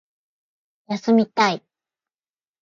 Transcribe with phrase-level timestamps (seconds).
[0.87, 1.63] 休みたい